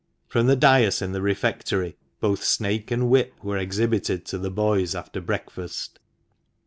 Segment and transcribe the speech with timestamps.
[0.27, 4.95] From the dais in the refectory both snake and whip were exhibited to the boys
[4.95, 5.99] after breakfast.